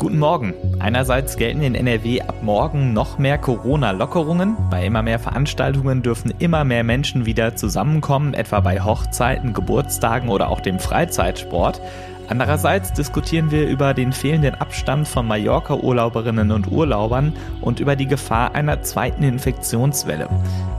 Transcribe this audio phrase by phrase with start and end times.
[0.00, 0.54] Guten Morgen.
[0.78, 4.56] Einerseits gelten in NRW ab morgen noch mehr Corona-Lockerungen.
[4.70, 10.48] Bei immer mehr Veranstaltungen dürfen immer mehr Menschen wieder zusammenkommen, etwa bei Hochzeiten, Geburtstagen oder
[10.48, 11.82] auch dem Freizeitsport.
[12.28, 18.54] Andererseits diskutieren wir über den fehlenden Abstand von Mallorca-Urlauberinnen und Urlaubern und über die Gefahr
[18.54, 20.30] einer zweiten Infektionswelle.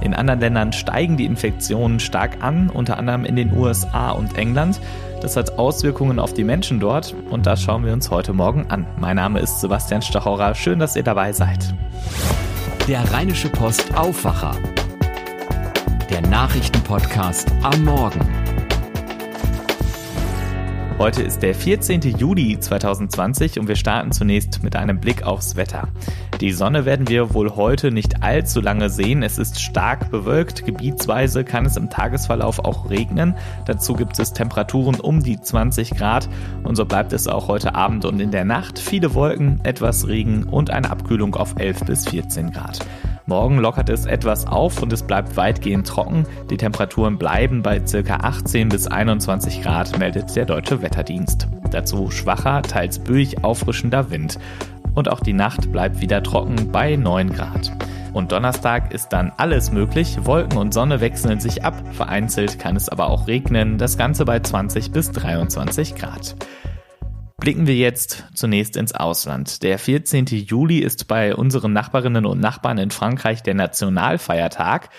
[0.02, 4.82] In anderen Ländern steigen die Infektionen stark an, unter anderem in den USA und England.
[5.22, 8.88] Das hat Auswirkungen auf die Menschen dort und das schauen wir uns heute Morgen an.
[9.00, 10.56] Mein Name ist Sebastian Stachauer.
[10.56, 11.76] Schön, dass ihr dabei seid.
[12.88, 14.56] Der Rheinische Post Aufwacher.
[16.10, 18.31] Der Nachrichtenpodcast am Morgen.
[21.02, 22.00] Heute ist der 14.
[22.20, 25.88] Juli 2020 und wir starten zunächst mit einem Blick aufs Wetter.
[26.42, 29.24] Die Sonne werden wir wohl heute nicht allzu lange sehen.
[29.24, 30.64] Es ist stark bewölkt.
[30.64, 33.34] Gebietsweise kann es im Tagesverlauf auch regnen.
[33.66, 36.30] Dazu gibt es Temperaturen um die 20 Grad
[36.62, 38.78] und so bleibt es auch heute Abend und in der Nacht.
[38.78, 42.80] Viele Wolken, etwas Regen und eine Abkühlung auf 11 bis 14 Grad.
[43.26, 46.26] Morgen lockert es etwas auf und es bleibt weitgehend trocken.
[46.50, 48.16] Die Temperaturen bleiben bei ca.
[48.16, 51.48] 18 bis 21 Grad, meldet der Deutsche Wetterdienst.
[51.70, 54.40] Dazu schwacher, teils böig auffrischender Wind.
[54.96, 57.72] Und auch die Nacht bleibt wieder trocken bei 9 Grad.
[58.14, 60.18] Und Donnerstag ist dann alles möglich.
[60.24, 61.76] Wolken und Sonne wechseln sich ab.
[61.94, 63.78] Vereinzelt kann es aber auch regnen.
[63.78, 66.36] Das Ganze bei 20 bis 23 Grad.
[67.42, 69.64] Blicken wir jetzt zunächst ins Ausland.
[69.64, 70.28] Der 14.
[70.28, 74.90] Juli ist bei unseren Nachbarinnen und Nachbarn in Frankreich der Nationalfeiertag.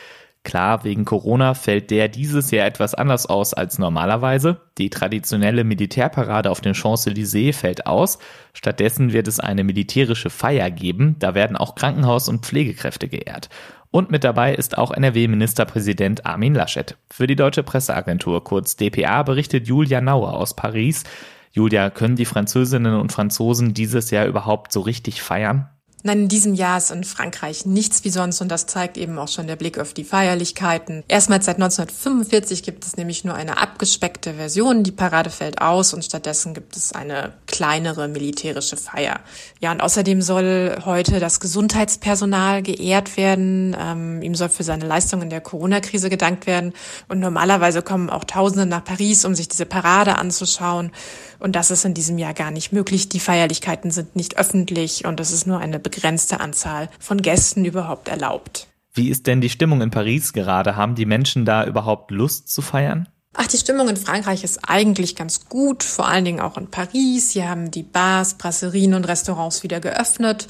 [0.43, 4.61] Klar, wegen Corona fällt der dieses Jahr etwas anders aus als normalerweise.
[4.77, 8.19] Die traditionelle Militärparade auf den Champs-Élysées fällt aus.
[8.55, 11.15] Stattdessen wird es eine militärische Feier geben.
[11.21, 13.51] Da werden auch Krankenhaus- und Pflegekräfte geehrt.
[13.93, 16.97] Und mit dabei ist auch NRW-Ministerpräsident Armin Laschet.
[17.09, 21.05] Für die Deutsche Presseagentur, kurz DPA, berichtet Julia Nauer aus Paris.
[21.53, 25.69] Julia, können die Französinnen und Franzosen dieses Jahr überhaupt so richtig feiern?
[26.05, 29.29] Nein, in diesem Jahr ist in Frankreich nichts wie sonst und das zeigt eben auch
[29.29, 31.05] schon der Blick auf die Feierlichkeiten.
[31.07, 34.83] Erstmals seit 1945 gibt es nämlich nur eine abgespeckte Version.
[34.83, 39.21] Die Parade fällt aus und stattdessen gibt es eine kleinere militärische Feier.
[39.61, 43.77] Ja, und außerdem soll heute das Gesundheitspersonal geehrt werden.
[43.79, 46.73] Ähm, ihm soll für seine Leistung in der Corona-Krise gedankt werden.
[47.09, 50.91] Und normalerweise kommen auch Tausende nach Paris, um sich diese Parade anzuschauen.
[51.39, 53.09] Und das ist in diesem Jahr gar nicht möglich.
[53.09, 58.09] Die Feierlichkeiten sind nicht öffentlich und es ist nur eine begrenzte Anzahl von Gästen überhaupt
[58.09, 58.67] erlaubt.
[58.95, 60.77] Wie ist denn die Stimmung in Paris gerade?
[60.77, 63.09] Haben die Menschen da überhaupt Lust zu feiern?
[63.35, 67.31] Ach, die Stimmung in Frankreich ist eigentlich ganz gut, vor allen Dingen auch in Paris.
[67.31, 70.47] Hier haben die Bars, Brasserien und Restaurants wieder geöffnet.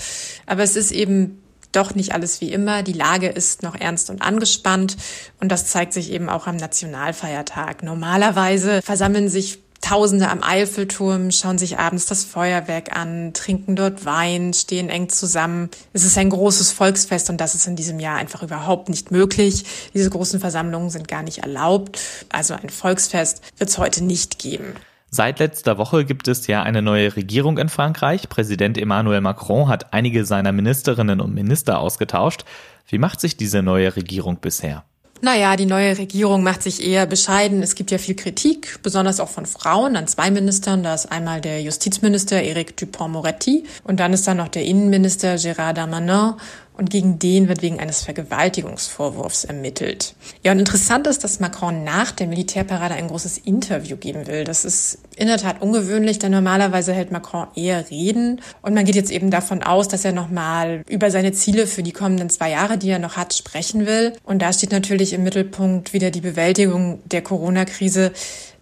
[0.47, 1.39] Aber es ist eben
[1.71, 2.83] doch nicht alles wie immer.
[2.83, 4.97] Die Lage ist noch ernst und angespannt
[5.41, 7.83] und das zeigt sich eben auch am Nationalfeiertag.
[7.83, 14.55] Normalerweise versammeln sich Tausende am Eiffelturm schauen sich abends das Feuerwerk an, trinken dort Wein,
[14.55, 15.71] stehen eng zusammen.
[15.93, 19.65] Es ist ein großes Volksfest und das ist in diesem Jahr einfach überhaupt nicht möglich.
[19.93, 22.01] Diese großen Versammlungen sind gar nicht erlaubt.
[22.31, 24.77] Also ein Volksfest wird es heute nicht geben.
[25.11, 28.29] Seit letzter Woche gibt es ja eine neue Regierung in Frankreich.
[28.29, 32.45] Präsident Emmanuel Macron hat einige seiner Ministerinnen und Minister ausgetauscht.
[32.87, 34.85] Wie macht sich diese neue Regierung bisher?
[35.25, 37.63] Naja, die neue Regierung macht sich eher bescheiden.
[37.63, 40.83] Es gibt ja viel Kritik, besonders auch von Frauen an zwei Ministern.
[40.83, 45.75] Da ist einmal der Justizminister Eric Dupont-Moretti und dann ist da noch der Innenminister Gérard
[45.75, 46.35] Darmanin
[46.75, 50.15] und gegen den wird wegen eines Vergewaltigungsvorwurfs ermittelt.
[50.43, 54.45] Ja, und interessant ist, dass Macron nach der Militärparade ein großes Interview geben will.
[54.45, 58.95] Das ist in der Tat ungewöhnlich, denn normalerweise hält Macron eher Reden und man geht
[58.95, 62.79] jetzt eben davon aus, dass er nochmal über seine Ziele für die kommenden zwei Jahre,
[62.79, 64.15] die er noch hat, sprechen will.
[64.25, 68.13] Und da steht natürlich im Mittelpunkt wieder die Bewältigung der Corona-Krise,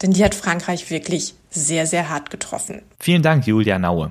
[0.02, 2.82] denn die hat Frankreich wirklich sehr, sehr hart getroffen.
[2.98, 4.10] Vielen Dank, Julia Naue.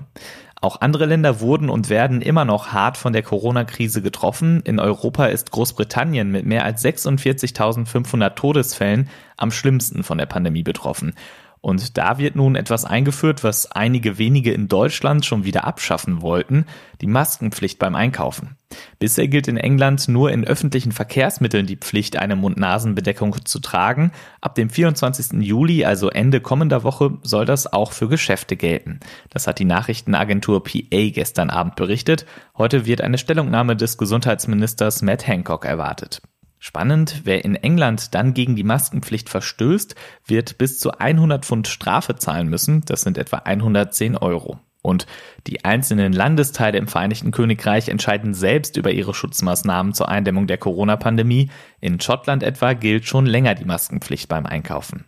[0.62, 4.62] Auch andere Länder wurden und werden immer noch hart von der Corona-Krise getroffen.
[4.66, 11.14] In Europa ist Großbritannien mit mehr als 46.500 Todesfällen am schlimmsten von der Pandemie betroffen.
[11.62, 16.66] Und da wird nun etwas eingeführt, was einige wenige in Deutschland schon wieder abschaffen wollten,
[17.02, 18.56] die Maskenpflicht beim Einkaufen.
[19.00, 24.12] Bisher gilt in England nur in öffentlichen Verkehrsmitteln die Pflicht, eine Mund-Nasen-Bedeckung zu tragen.
[24.42, 25.42] Ab dem 24.
[25.42, 29.00] Juli, also Ende kommender Woche, soll das auch für Geschäfte gelten.
[29.30, 32.26] Das hat die Nachrichtenagentur PA gestern Abend berichtet.
[32.58, 36.22] Heute wird eine Stellungnahme des Gesundheitsministers Matt Hancock erwartet.
[36.60, 39.96] Spannend, wer in England dann gegen die Maskenpflicht verstößt,
[40.26, 42.84] wird bis zu 100 Pfund Strafe zahlen müssen.
[42.86, 44.60] Das sind etwa 110 Euro.
[44.82, 45.08] Und
[45.48, 51.50] die einzelnen Landesteile im Vereinigten Königreich entscheiden selbst über ihre Schutzmaßnahmen zur Eindämmung der Corona-Pandemie.
[51.80, 55.06] In Schottland etwa gilt schon länger die Maskenpflicht beim Einkaufen.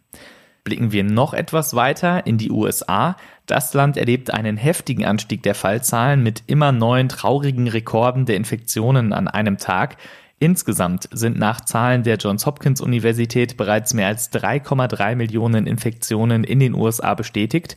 [0.64, 3.16] Blicken wir noch etwas weiter in die USA.
[3.48, 9.12] Das Land erlebt einen heftigen Anstieg der Fallzahlen mit immer neuen traurigen Rekorden der Infektionen
[9.12, 9.98] an einem Tag.
[10.42, 16.60] Insgesamt sind nach Zahlen der Johns Hopkins Universität bereits mehr als 3,3 Millionen Infektionen in
[16.60, 17.76] den USA bestätigt.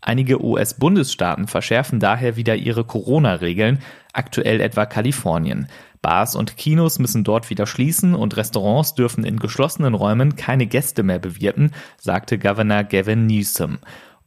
[0.00, 3.80] Einige US-Bundesstaaten verschärfen daher wieder ihre Corona-Regeln,
[4.12, 5.66] aktuell etwa Kalifornien.
[6.02, 11.02] Bars und Kinos müssen dort wieder schließen und Restaurants dürfen in geschlossenen Räumen keine Gäste
[11.02, 13.78] mehr bewirten, sagte Governor Gavin Newsom.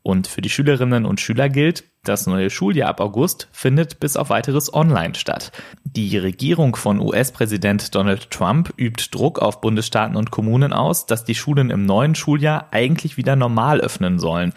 [0.08, 4.30] Und für die Schülerinnen und Schüler gilt, das neue Schuljahr ab August findet bis auf
[4.30, 5.52] weiteres online statt.
[5.84, 11.36] Die Regierung von US-Präsident Donald Trump übt Druck auf Bundesstaaten und Kommunen aus, dass die
[11.36, 14.54] Schulen im neuen Schuljahr eigentlich wieder normal öffnen sollen.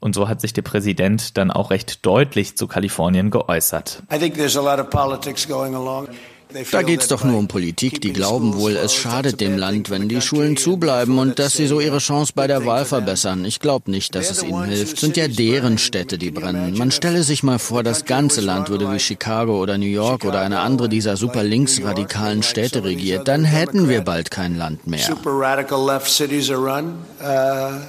[0.00, 4.04] Und so hat sich der Präsident dann auch recht deutlich zu Kalifornien geäußert.
[4.10, 6.08] I think there's a lot of politics going along.
[6.70, 8.00] Da geht es doch nur um Politik.
[8.00, 11.80] Die glauben wohl, es schadet dem Land, wenn die Schulen zubleiben und dass sie so
[11.80, 13.44] ihre Chance bei der Wahl verbessern.
[13.44, 14.94] Ich glaube nicht, dass es ihnen hilft.
[14.94, 16.78] Es sind ja deren Städte, die brennen.
[16.78, 20.40] Man stelle sich mal vor, das ganze Land würde wie Chicago oder New York oder
[20.40, 23.26] eine andere dieser super linksradikalen Städte regiert.
[23.26, 25.00] Dann hätten wir bald kein Land mehr.
[27.20, 27.80] Uh,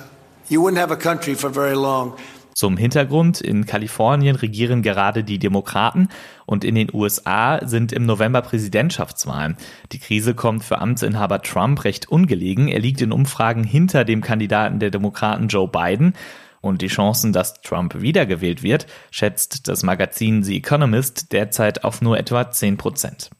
[0.50, 2.14] you wouldn't have a country for very long.
[2.56, 6.08] Zum Hintergrund, in Kalifornien regieren gerade die Demokraten
[6.46, 9.58] und in den USA sind im November Präsidentschaftswahlen.
[9.92, 12.70] Die Krise kommt für Amtsinhaber Trump recht ungelegen.
[12.70, 16.14] Er liegt in Umfragen hinter dem Kandidaten der Demokraten Joe Biden.
[16.62, 22.18] Und die Chancen, dass Trump wiedergewählt wird, schätzt das Magazin The Economist derzeit auf nur
[22.18, 23.32] etwa 10 Prozent.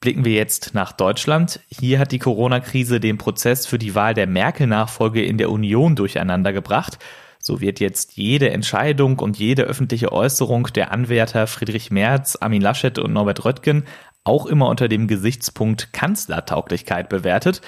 [0.00, 1.60] Blicken wir jetzt nach Deutschland.
[1.68, 6.52] Hier hat die Corona-Krise den Prozess für die Wahl der Merkel-Nachfolge in der Union durcheinander
[6.52, 6.98] gebracht.
[7.38, 12.98] So wird jetzt jede Entscheidung und jede öffentliche Äußerung der Anwärter Friedrich Merz, Armin Laschet
[12.98, 13.84] und Norbert Röttgen
[14.24, 17.62] auch immer unter dem Gesichtspunkt Kanzlertauglichkeit bewertet.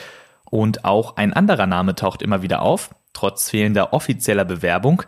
[0.50, 5.02] Und auch ein anderer Name taucht immer wieder auf, trotz fehlender offizieller Bewerbung,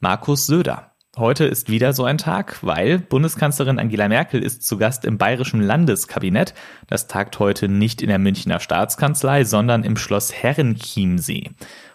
[0.00, 0.90] Markus Söder.
[1.16, 5.60] Heute ist wieder so ein Tag, weil Bundeskanzlerin Angela Merkel ist zu Gast im Bayerischen
[5.60, 6.54] Landeskabinett.
[6.86, 11.50] Das tagt heute nicht in der Münchner Staatskanzlei, sondern im Schloss Herrenchiemsee.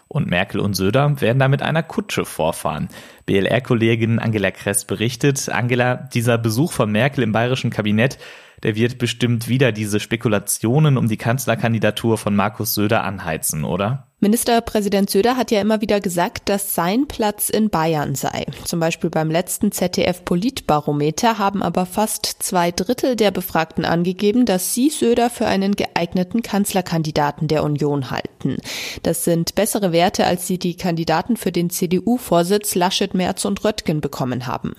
[0.08, 2.88] Und Merkel und Söder werden da mit einer Kutsche vorfahren.
[3.26, 8.18] BLR-Kollegin Angela Kress berichtet, Angela, dieser Besuch von Merkel im bayerischen Kabinett,
[8.62, 14.05] der wird bestimmt wieder diese Spekulationen um die Kanzlerkandidatur von Markus Söder anheizen, oder?
[14.18, 18.46] Ministerpräsident Söder hat ja immer wieder gesagt, dass sein Platz in Bayern sei.
[18.64, 24.88] Zum Beispiel beim letzten ZDF-Politbarometer haben aber fast zwei Drittel der Befragten angegeben, dass sie
[24.88, 28.56] Söder für einen geeigneten Kanzlerkandidaten der Union halten.
[29.02, 34.00] Das sind bessere Werte, als sie die Kandidaten für den CDU-Vorsitz Laschet, Merz und Röttgen
[34.00, 34.76] bekommen haben.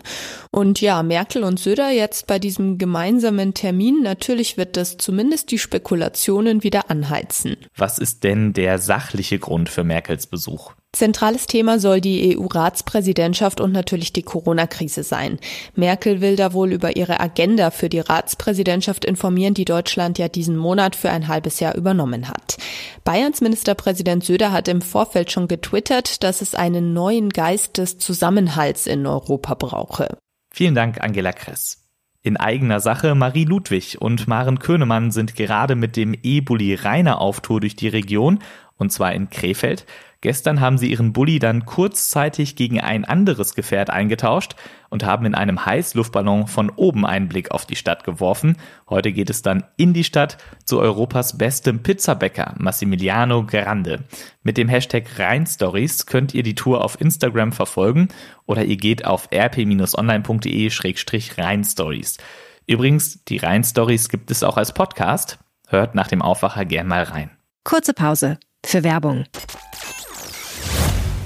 [0.49, 5.59] Und ja, Merkel und Söder jetzt bei diesem gemeinsamen Termin, natürlich wird das zumindest die
[5.59, 7.55] Spekulationen wieder anheizen.
[7.75, 10.73] Was ist denn der sachliche eigentliche Grund für Merkels Besuch.
[10.93, 15.37] Zentrales Thema soll die EU-Ratspräsidentschaft und natürlich die Corona-Krise sein.
[15.75, 20.55] Merkel will da wohl über ihre Agenda für die Ratspräsidentschaft informieren, die Deutschland ja diesen
[20.55, 22.57] Monat für ein halbes Jahr übernommen hat.
[23.03, 28.87] Bayerns Ministerpräsident Söder hat im Vorfeld schon getwittert, dass es einen neuen Geist des Zusammenhalts
[28.87, 30.17] in Europa brauche.
[30.51, 31.83] Vielen Dank, Angela Kress.
[32.23, 37.39] In eigener Sache, Marie Ludwig und Maren Könemann sind gerade mit dem E-Bulli Rainer auf
[37.39, 38.39] Tour durch die Region
[38.77, 39.85] und zwar in Krefeld.
[40.21, 44.55] Gestern haben sie ihren Bulli dann kurzzeitig gegen ein anderes Gefährt eingetauscht
[44.89, 48.57] und haben in einem Heißluftballon von oben einen Blick auf die Stadt geworfen.
[48.89, 54.05] Heute geht es dann in die Stadt zu Europas bestem Pizzabäcker, Massimiliano Grande.
[54.41, 58.07] Mit dem Hashtag Rheinstories könnt ihr die Tour auf Instagram verfolgen
[58.47, 62.17] oder ihr geht auf rp-online.de-rheinstories.
[62.65, 65.37] Übrigens, die Rheinstories gibt es auch als Podcast.
[65.67, 67.29] Hört nach dem Aufwacher gern mal rein.
[67.63, 69.23] Kurze Pause für Werbung.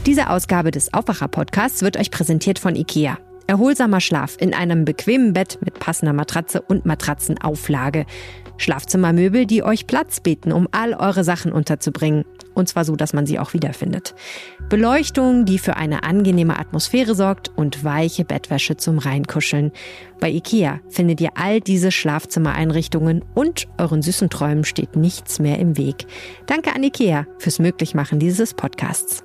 [0.05, 3.17] Diese Ausgabe des Aufwacher-Podcasts wird euch präsentiert von IKEA.
[3.47, 8.05] Erholsamer Schlaf in einem bequemen Bett mit passender Matratze und Matratzenauflage.
[8.57, 12.25] Schlafzimmermöbel, die euch Platz bieten, um all eure Sachen unterzubringen.
[12.53, 14.13] Und zwar so, dass man sie auch wiederfindet.
[14.69, 19.71] Beleuchtung, die für eine angenehme Atmosphäre sorgt und weiche Bettwäsche zum Reinkuscheln.
[20.19, 25.77] Bei IKEA findet ihr all diese Schlafzimmereinrichtungen und euren süßen Träumen steht nichts mehr im
[25.77, 26.05] Weg.
[26.45, 29.23] Danke an IKEA fürs Möglichmachen dieses Podcasts.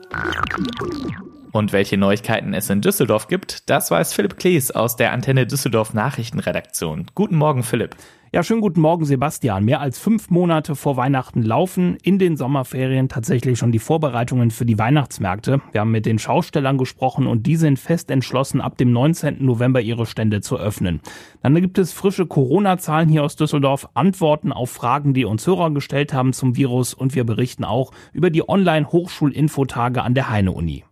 [1.53, 5.95] Und welche Neuigkeiten es in Düsseldorf gibt, das weiß Philipp Klees aus der Antenne Düsseldorf
[5.95, 7.07] Nachrichtenredaktion.
[7.15, 7.97] Guten Morgen, Philipp.
[8.37, 9.65] Ja, schönen guten Morgen, Sebastian.
[9.65, 14.67] Mehr als fünf Monate vor Weihnachten laufen in den Sommerferien tatsächlich schon die Vorbereitungen für
[14.67, 15.63] die Weihnachtsmärkte.
[15.73, 19.43] Wir haben mit den Schaustellern gesprochen und die sind fest entschlossen, ab dem 19.
[19.43, 21.01] November ihre Stände zu öffnen.
[21.43, 26.13] Dann gibt es frische Corona-Zahlen hier aus Düsseldorf, Antworten auf Fragen, die uns Hörer gestellt
[26.13, 30.85] haben zum Virus und wir berichten auch über die Online-Hochschulinfotage an der Heine-Uni.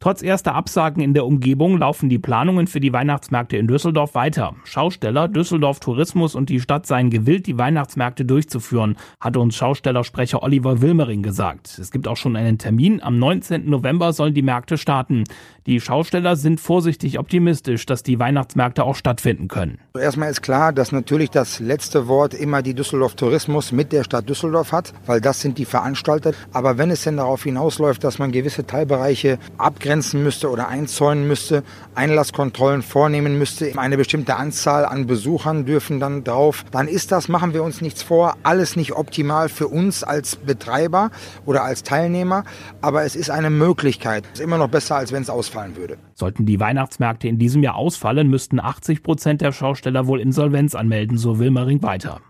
[0.00, 4.54] Trotz erster Absagen in der Umgebung laufen die Planungen für die Weihnachtsmärkte in Düsseldorf weiter.
[4.62, 10.82] Schausteller, Düsseldorf Tourismus und die Stadt seien gewillt, die Weihnachtsmärkte durchzuführen, hat uns Schaustellersprecher Oliver
[10.82, 11.80] Wilmering gesagt.
[11.80, 13.02] Es gibt auch schon einen Termin.
[13.02, 13.68] Am 19.
[13.68, 15.24] November sollen die Märkte starten.
[15.66, 19.80] Die Schausteller sind vorsichtig optimistisch, dass die Weihnachtsmärkte auch stattfinden können.
[20.00, 24.28] Erstmal ist klar, dass natürlich das letzte Wort immer die Düsseldorf Tourismus mit der Stadt
[24.28, 26.32] Düsseldorf hat, weil das sind die Veranstalter.
[26.52, 31.26] Aber wenn es denn darauf hinausläuft, dass man gewisse Teilbereiche abgrenzt, abgrenzen müsste oder einzäunen
[31.26, 31.62] müsste,
[31.94, 33.72] Einlasskontrollen vornehmen müsste.
[33.78, 36.66] Eine bestimmte Anzahl an Besuchern dürfen dann drauf.
[36.70, 41.10] Dann ist das, machen wir uns nichts vor, alles nicht optimal für uns als Betreiber
[41.46, 42.44] oder als Teilnehmer,
[42.82, 44.24] aber es ist eine Möglichkeit.
[44.34, 45.96] Es ist immer noch besser, als wenn es ausfallen würde.
[46.12, 51.16] Sollten die Weihnachtsmärkte in diesem Jahr ausfallen, müssten 80 Prozent der Schausteller wohl Insolvenz anmelden,
[51.16, 52.20] so Wilmering weiter.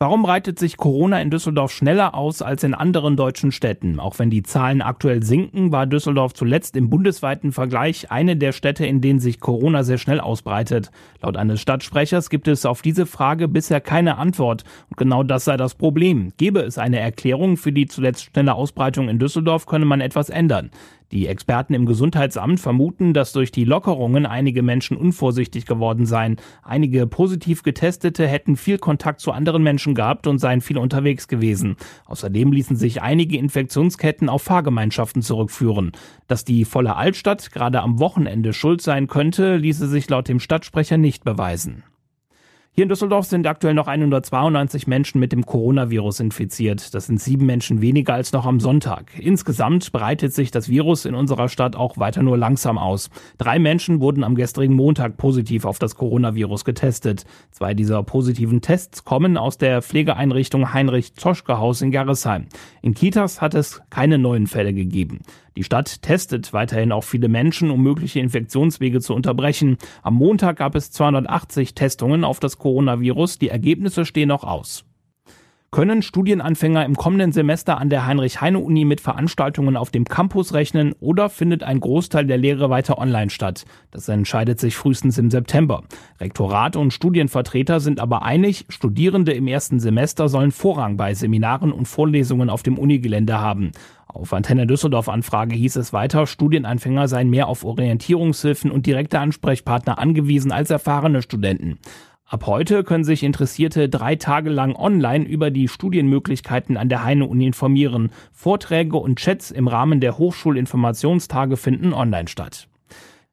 [0.00, 3.98] Warum breitet sich Corona in Düsseldorf schneller aus als in anderen deutschen Städten?
[3.98, 8.86] Auch wenn die Zahlen aktuell sinken, war Düsseldorf zuletzt im bundesweiten Vergleich eine der Städte,
[8.86, 10.92] in denen sich Corona sehr schnell ausbreitet.
[11.20, 14.62] Laut eines Stadtsprechers gibt es auf diese Frage bisher keine Antwort.
[14.88, 16.32] Und genau das sei das Problem.
[16.36, 20.70] Gäbe es eine Erklärung für die zuletzt schnelle Ausbreitung in Düsseldorf, könne man etwas ändern.
[21.10, 26.36] Die Experten im Gesundheitsamt vermuten, dass durch die Lockerungen einige Menschen unvorsichtig geworden seien.
[26.62, 31.76] Einige positiv Getestete hätten viel Kontakt zu anderen Menschen gehabt und seien viel unterwegs gewesen.
[32.04, 35.92] Außerdem ließen sich einige Infektionsketten auf Fahrgemeinschaften zurückführen.
[36.26, 40.98] Dass die volle Altstadt gerade am Wochenende schuld sein könnte, ließe sich laut dem Stadtsprecher
[40.98, 41.84] nicht beweisen.
[42.78, 46.94] Hier in Düsseldorf sind aktuell noch 192 Menschen mit dem Coronavirus infiziert.
[46.94, 49.18] Das sind sieben Menschen weniger als noch am Sonntag.
[49.18, 53.10] Insgesamt breitet sich das Virus in unserer Stadt auch weiter nur langsam aus.
[53.36, 57.24] Drei Menschen wurden am gestrigen Montag positiv auf das Coronavirus getestet.
[57.50, 62.46] Zwei dieser positiven Tests kommen aus der Pflegeeinrichtung Heinrich Zoschke Haus in Gerresheim.
[62.80, 65.22] In Kitas hat es keine neuen Fälle gegeben.
[65.58, 69.76] Die Stadt testet weiterhin auch viele Menschen, um mögliche Infektionswege zu unterbrechen.
[70.04, 73.40] Am Montag gab es 280 Testungen auf das Coronavirus.
[73.40, 74.84] Die Ergebnisse stehen noch aus.
[75.70, 81.28] Können Studienanfänger im kommenden Semester an der Heinrich-Heine-Uni mit Veranstaltungen auf dem Campus rechnen oder
[81.28, 83.66] findet ein Großteil der Lehre weiter online statt?
[83.90, 85.82] Das entscheidet sich frühestens im September.
[86.20, 91.86] Rektorat und Studienvertreter sind aber einig, Studierende im ersten Semester sollen Vorrang bei Seminaren und
[91.86, 93.72] Vorlesungen auf dem Unigelände haben.
[94.08, 99.98] Auf Antenne Düsseldorf Anfrage hieß es weiter, Studienanfänger seien mehr auf Orientierungshilfen und direkte Ansprechpartner
[99.98, 101.78] angewiesen als erfahrene Studenten.
[102.24, 107.46] Ab heute können sich Interessierte drei Tage lang online über die Studienmöglichkeiten an der Heine-Uni
[107.46, 108.10] informieren.
[108.32, 112.68] Vorträge und Chats im Rahmen der Hochschulinformationstage finden online statt.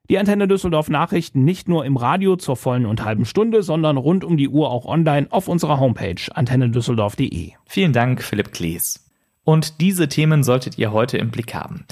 [0.09, 4.23] Die Antenne Düsseldorf Nachrichten nicht nur im Radio zur vollen und halben Stunde, sondern rund
[4.23, 7.51] um die Uhr auch online auf unserer Homepage antennedüsseldorf.de.
[7.65, 9.04] Vielen Dank, Philipp Klees.
[9.45, 11.85] Und diese Themen solltet ihr heute im Blick haben.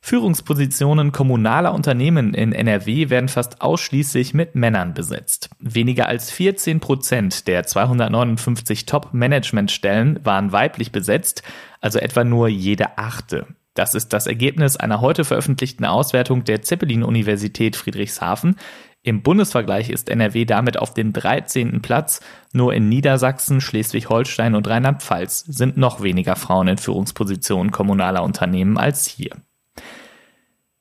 [0.00, 5.50] Führungspositionen kommunaler Unternehmen in NRW werden fast ausschließlich mit Männern besetzt.
[5.58, 11.42] Weniger als 14 Prozent der 259 Top-Management-Stellen waren weiblich besetzt,
[11.80, 13.46] also etwa nur jede achte.
[13.74, 18.56] Das ist das Ergebnis einer heute veröffentlichten Auswertung der Zeppelin-Universität Friedrichshafen.
[19.08, 21.80] Im Bundesvergleich ist NRW damit auf dem 13.
[21.80, 22.20] Platz.
[22.52, 29.06] Nur in Niedersachsen, Schleswig-Holstein und Rheinland-Pfalz sind noch weniger Frauen in Führungspositionen kommunaler Unternehmen als
[29.06, 29.30] hier.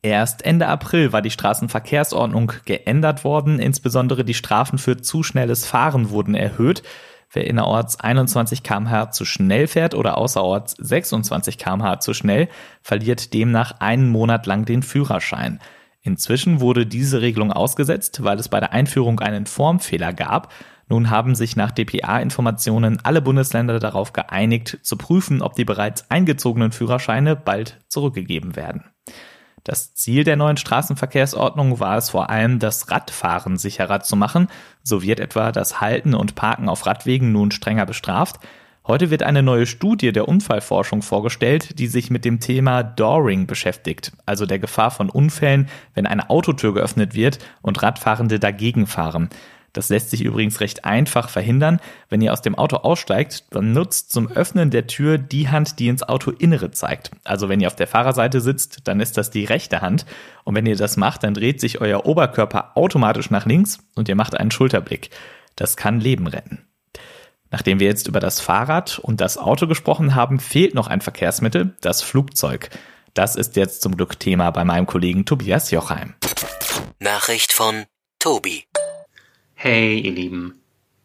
[0.02, 6.10] Erst Ende April war die Straßenverkehrsordnung geändert worden, insbesondere die Strafen für zu schnelles Fahren
[6.10, 6.84] wurden erhöht.
[7.32, 12.50] Wer innerorts 21 km/h zu schnell fährt oder außerorts 26 km/h zu schnell,
[12.82, 15.62] verliert demnach einen Monat lang den Führerschein.
[16.08, 20.54] Inzwischen wurde diese Regelung ausgesetzt, weil es bei der Einführung einen Formfehler gab.
[20.88, 26.72] Nun haben sich nach DPA-Informationen alle Bundesländer darauf geeinigt, zu prüfen, ob die bereits eingezogenen
[26.72, 28.86] Führerscheine bald zurückgegeben werden.
[29.66, 34.48] Das Ziel der neuen Straßenverkehrsordnung war es vor allem, das Radfahren sicherer zu machen.
[34.84, 38.40] So wird etwa das Halten und Parken auf Radwegen nun strenger bestraft.
[38.88, 44.14] Heute wird eine neue Studie der Unfallforschung vorgestellt, die sich mit dem Thema Dooring beschäftigt,
[44.26, 49.28] also der Gefahr von Unfällen, wenn eine Autotür geöffnet wird und Radfahrende dagegen fahren.
[49.74, 51.82] Das lässt sich übrigens recht einfach verhindern.
[52.10, 55.90] Wenn ihr aus dem Auto aussteigt, dann nutzt zum Öffnen der Tür die Hand, die
[55.90, 57.12] ins Autoinnere zeigt.
[57.26, 60.06] Also wenn ihr auf der Fahrerseite sitzt, dann ist das die rechte Hand.
[60.46, 64.16] Und wenn ihr das macht, dann dreht sich euer Oberkörper automatisch nach links und ihr
[64.16, 65.10] macht einen Schulterblick.
[65.58, 66.67] Das kann Leben retten.
[67.52, 71.76] Nachdem wir jetzt über das Fahrrad und das Auto gesprochen haben, fehlt noch ein Verkehrsmittel,
[71.82, 72.70] das Flugzeug.
[73.14, 76.14] Das ist jetzt zum Glück Thema bei meinem Kollegen Tobias Jochheim.
[77.00, 77.86] Nachricht von
[78.20, 78.66] Tobi.
[79.56, 80.62] Hey, ihr Lieben.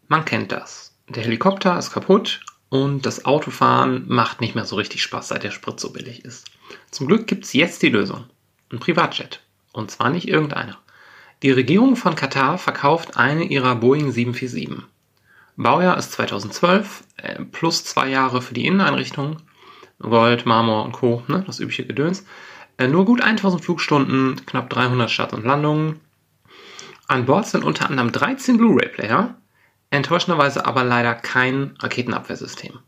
[0.07, 0.95] Man kennt das.
[1.09, 5.51] Der Helikopter ist kaputt und das Autofahren macht nicht mehr so richtig Spaß, seit der
[5.51, 6.45] Sprit so billig ist.
[6.91, 8.25] Zum Glück gibt es jetzt die Lösung.
[8.71, 9.41] Ein Privatjet.
[9.71, 10.77] Und zwar nicht irgendeiner.
[11.41, 14.83] Die Regierung von Katar verkauft eine ihrer Boeing 747.
[15.55, 19.37] Baujahr ist 2012, äh, plus zwei Jahre für die Inneneinrichtung.
[19.99, 22.25] Gold, Marmor und Co., ne, das übliche Gedöns.
[22.77, 25.99] Äh, nur gut 1000 Flugstunden, knapp 300 Start- und Landungen.
[27.07, 29.35] An Bord sind unter anderem 13 Blu-ray-Player,
[29.91, 32.79] enttäuschenderweise aber leider kein Raketenabwehrsystem.